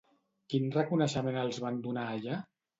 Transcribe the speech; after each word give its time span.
Quin 0.53 0.65
reconeixement 0.77 1.39
els 1.45 1.63
van 1.69 1.81
donar 1.87 2.09
allà? 2.19 2.43